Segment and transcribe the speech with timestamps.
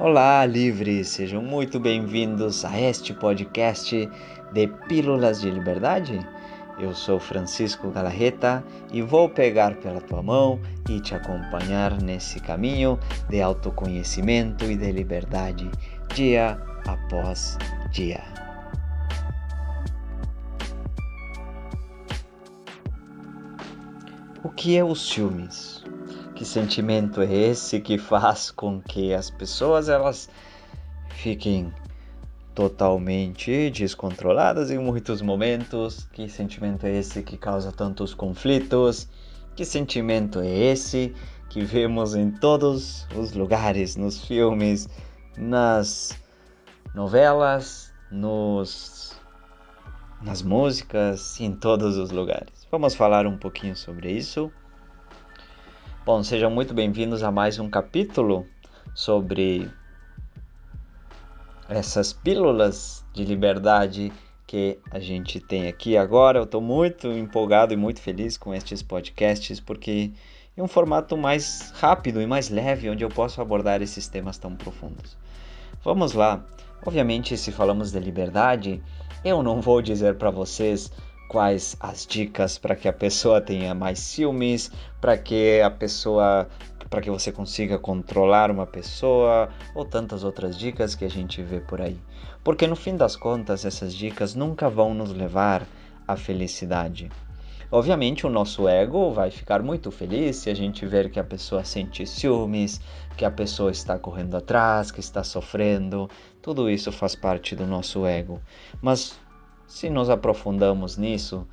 [0.00, 1.08] Olá, livres!
[1.08, 4.08] Sejam muito bem-vindos a este podcast
[4.52, 6.24] de Pílulas de Liberdade.
[6.78, 12.96] Eu sou Francisco Galarreta e vou pegar pela tua mão e te acompanhar nesse caminho
[13.28, 15.68] de autoconhecimento e de liberdade,
[16.14, 16.56] dia
[16.86, 17.58] após
[17.90, 18.22] dia.
[24.44, 25.77] O que é o ciúmes?
[26.38, 30.30] Que sentimento é esse que faz com que as pessoas elas
[31.10, 31.74] fiquem
[32.54, 36.08] totalmente descontroladas em muitos momentos?
[36.12, 39.08] Que sentimento é esse que causa tantos conflitos?
[39.56, 41.12] Que sentimento é esse
[41.50, 44.88] que vemos em todos os lugares, nos filmes,
[45.36, 46.16] nas
[46.94, 49.12] novelas, nos
[50.22, 52.64] nas músicas, em todos os lugares.
[52.70, 54.52] Vamos falar um pouquinho sobre isso.
[56.08, 58.46] Bom, sejam muito bem-vindos a mais um capítulo
[58.94, 59.70] sobre
[61.68, 64.10] essas pílulas de liberdade
[64.46, 66.38] que a gente tem aqui agora.
[66.38, 70.10] Eu estou muito empolgado e muito feliz com estes podcasts porque
[70.56, 74.56] é um formato mais rápido e mais leve onde eu posso abordar esses temas tão
[74.56, 75.14] profundos.
[75.84, 76.42] Vamos lá.
[76.86, 78.82] Obviamente, se falamos de liberdade,
[79.22, 80.90] eu não vou dizer para vocês
[81.28, 86.48] quais as dicas para que a pessoa tenha mais ciúmes, para que a pessoa
[86.88, 91.60] para que você consiga controlar uma pessoa ou tantas outras dicas que a gente vê
[91.60, 91.98] por aí.
[92.42, 95.66] Porque no fim das contas, essas dicas nunca vão nos levar
[96.06, 97.10] à felicidade.
[97.70, 101.62] Obviamente, o nosso ego vai ficar muito feliz se a gente ver que a pessoa
[101.62, 102.80] sente ciúmes,
[103.14, 106.08] que a pessoa está correndo atrás, que está sofrendo.
[106.40, 108.40] Tudo isso faz parte do nosso ego.
[108.80, 109.20] Mas
[109.68, 111.46] se nos aprofundamos nisso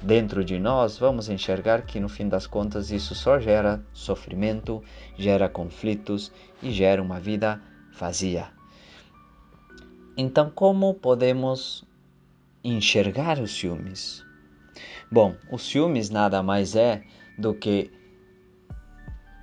[0.00, 4.82] dentro de nós, vamos enxergar que no fim das contas isso só gera sofrimento,
[5.16, 7.60] gera conflitos e gera uma vida
[7.92, 8.48] vazia.
[10.16, 11.84] Então, como podemos
[12.64, 14.24] enxergar os ciúmes?
[15.10, 17.02] Bom, os ciúmes nada mais é
[17.38, 17.92] do que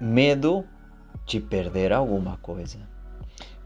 [0.01, 0.65] medo
[1.27, 2.79] de perder alguma coisa.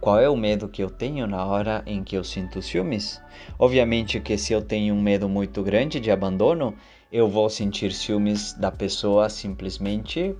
[0.03, 3.22] Qual é o medo que eu tenho na hora em que eu sinto ciúmes?
[3.58, 6.75] Obviamente que se eu tenho um medo muito grande de abandono,
[7.09, 10.36] eu vou sentir ciúmes da pessoa simplesmente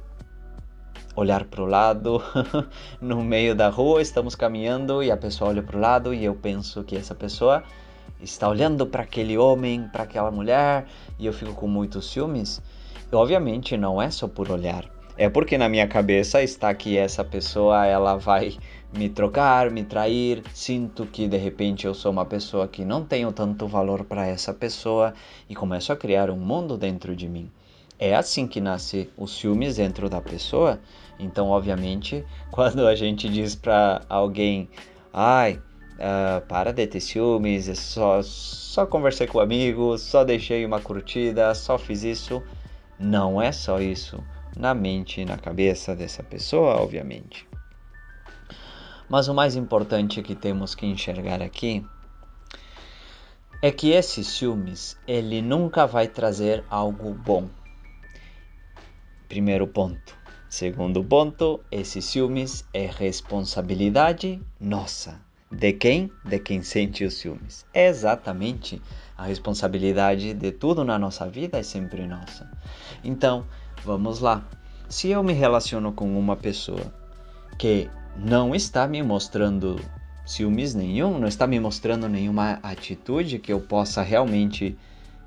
[1.16, 2.22] olhar para o lado
[3.00, 6.35] no meio da rua, estamos caminhando e a pessoa olha para o lado e eu
[6.35, 7.63] penso que essa pessoa
[8.19, 10.88] está olhando para aquele homem, para aquela mulher
[11.18, 12.62] e eu fico com muitos ciúmes.
[13.09, 14.84] E, obviamente não é só por olhar,
[15.16, 18.57] é porque na minha cabeça está que essa pessoa ela vai
[18.96, 23.31] me trocar, me trair, sinto que de repente eu sou uma pessoa que não tenho
[23.31, 25.14] tanto valor para essa pessoa
[25.50, 27.52] e começo a criar um mundo dentro de mim.
[27.98, 30.80] É assim que nasce os ciúmes dentro da pessoa.
[31.20, 34.70] Então, obviamente, quando a gente diz para alguém,
[35.12, 35.60] ai,
[35.94, 41.54] uh, para de ter ciúmes, é só, só conversei com amigos, só deixei uma curtida,
[41.56, 42.44] só fiz isso,
[43.00, 44.24] não é só isso
[44.56, 47.48] na mente e na cabeça dessa pessoa, obviamente.
[49.09, 51.86] Mas o mais importante que temos que enxergar aqui
[53.62, 57.47] é que esse ciúmes, ele nunca vai trazer algo bom.
[59.28, 60.18] Primeiro ponto.
[60.50, 65.19] Segundo ponto, esse ciúmes é responsabilidade nossa.
[65.52, 66.12] De quem?
[66.25, 67.66] De quem sente os ciúmes.
[67.74, 68.81] É exatamente
[69.18, 72.50] a responsabilidade de tudo na nossa vida é sempre nossa.
[73.03, 73.46] Então,
[73.86, 74.42] Vamos lá.
[74.88, 76.94] Se eu me relaciono com uma pessoa
[77.59, 79.79] que não está me mostrando
[80.25, 84.78] ciúmes nenhum, não está me mostrando nenhuma atitude que eu possa realmente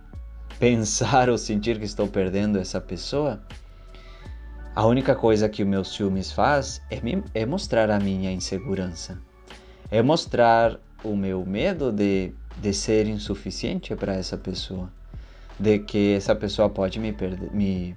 [0.58, 3.40] pensar ou sentir que estou perdendo essa pessoa,
[4.74, 9.18] a única coisa que o meu ciúmes faz é, me, é mostrar a minha insegurança,
[9.90, 14.90] é mostrar o meu medo de, de ser insuficiente para essa pessoa,
[15.58, 17.96] de que essa pessoa pode me, perder, me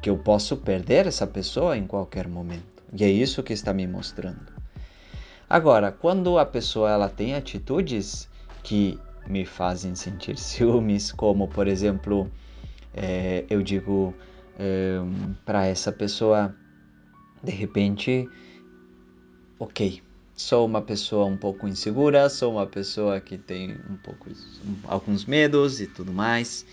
[0.00, 2.75] que eu posso perder essa pessoa em qualquer momento.
[2.98, 4.52] E é isso que está me mostrando.
[5.48, 8.28] Agora, quando a pessoa ela tem atitudes
[8.62, 12.30] que me fazem sentir ciúmes, como por exemplo,
[12.94, 14.14] é, eu digo
[14.58, 14.98] é,
[15.44, 16.54] para essa pessoa,
[17.42, 18.28] de repente,
[19.58, 20.02] ok,
[20.34, 24.30] sou uma pessoa um pouco insegura, sou uma pessoa que tem um pouco
[24.84, 26.66] alguns medos e tudo mais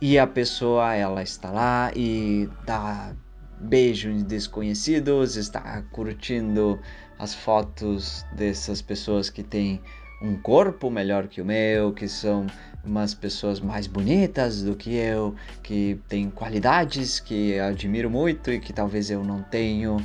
[0.00, 3.14] e a pessoa ela está lá e dá
[3.60, 6.78] beijo em desconhecidos, está curtindo
[7.18, 9.80] as fotos dessas pessoas que têm
[10.20, 12.46] um corpo melhor que o meu, que são
[12.84, 18.72] umas pessoas mais bonitas do que eu, que têm qualidades que admiro muito e que
[18.72, 19.96] talvez eu não tenho.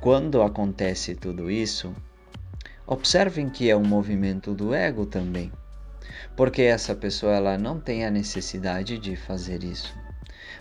[0.00, 1.94] Quando acontece tudo isso,
[2.86, 5.52] observem que é um movimento do ego também.
[6.36, 9.94] Porque essa pessoa ela não tem a necessidade de fazer isso.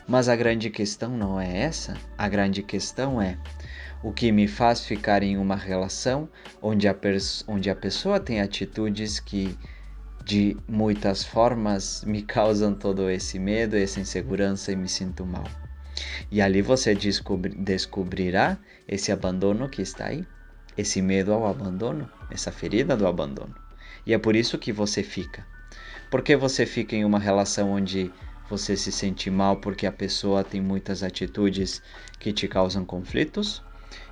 [0.09, 3.37] Mas a grande questão não é essa, a grande questão é
[4.01, 6.27] o que me faz ficar em uma relação
[6.63, 6.95] onde a,
[7.47, 9.55] onde a pessoa tem atitudes que
[10.25, 15.45] de muitas formas me causam todo esse medo, essa insegurança e me sinto mal.
[16.31, 18.57] E ali você descobri descobrirá
[18.87, 20.25] esse abandono que está aí,
[20.75, 23.53] esse medo ao abandono, essa ferida do abandono.
[24.07, 25.45] E é por isso que você fica.
[26.09, 28.11] Porque você fica em uma relação onde
[28.49, 31.81] você se sente mal porque a pessoa tem muitas atitudes
[32.19, 33.61] que te causam conflitos?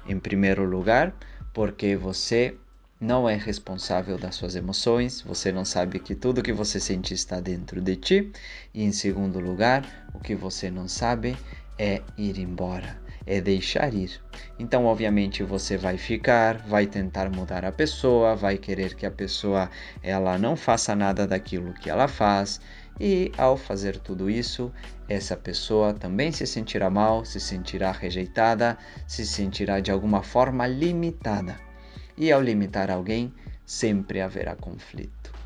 [0.07, 1.13] Em primeiro lugar,
[1.53, 2.55] porque você
[2.99, 7.39] não é responsável das suas emoções, você não sabe que tudo que você sente está
[7.39, 8.31] dentro de ti.
[8.73, 11.37] E em segundo lugar, o que você não sabe
[11.77, 14.19] é ir embora, é deixar ir.
[14.57, 19.69] Então, obviamente, você vai ficar, vai tentar mudar a pessoa, vai querer que a pessoa
[20.01, 22.59] ela não faça nada daquilo que ela faz.
[22.99, 24.71] E ao fazer tudo isso,
[25.07, 31.55] essa pessoa também se sentirá mal, se sentirá rejeitada, se sentirá de alguma forma limitada.
[32.17, 33.31] E ao limitar alguém,
[33.65, 35.37] sempre haverá conflito.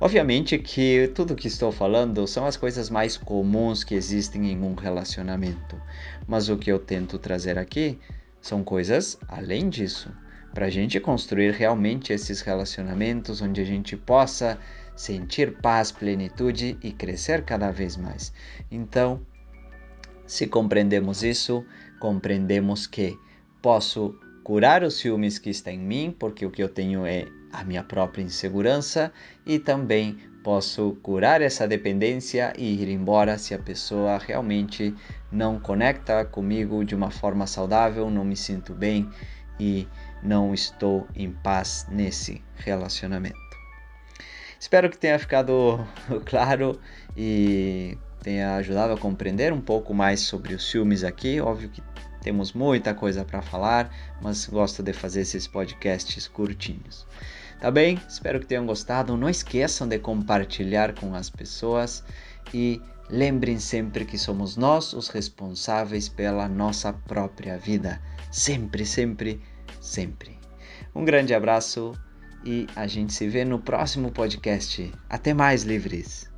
[0.00, 4.74] Obviamente que tudo que estou falando são as coisas mais comuns que existem em um
[4.74, 5.80] relacionamento,
[6.26, 7.98] mas o que eu tento trazer aqui
[8.40, 10.10] são coisas além disso,
[10.52, 14.58] para a gente construir realmente esses relacionamentos onde a gente possa
[15.00, 18.34] sentir paz, plenitude e crescer cada vez mais.
[18.70, 19.22] Então,
[20.26, 21.64] se compreendemos isso,
[21.98, 23.18] compreendemos que
[23.62, 24.14] posso
[24.44, 27.82] curar os ciúmes que está em mim, porque o que eu tenho é a minha
[27.82, 29.10] própria insegurança,
[29.46, 34.94] e também posso curar essa dependência e ir embora se a pessoa realmente
[35.32, 39.08] não conecta comigo de uma forma saudável, não me sinto bem
[39.58, 39.88] e
[40.22, 43.49] não estou em paz nesse relacionamento.
[44.60, 45.80] Espero que tenha ficado
[46.26, 46.78] claro
[47.16, 51.40] e tenha ajudado a compreender um pouco mais sobre os ciúmes aqui.
[51.40, 51.82] Óbvio que
[52.20, 53.90] temos muita coisa para falar,
[54.20, 57.06] mas gosto de fazer esses podcasts curtinhos.
[57.58, 57.98] Tá bem?
[58.06, 59.16] Espero que tenham gostado.
[59.16, 62.04] Não esqueçam de compartilhar com as pessoas
[62.52, 67.98] e lembrem sempre que somos nós os responsáveis pela nossa própria vida.
[68.30, 69.40] Sempre, sempre,
[69.80, 70.38] sempre.
[70.94, 71.94] Um grande abraço
[72.44, 74.90] e a gente se vê no próximo podcast.
[75.08, 76.30] Até mais, livres!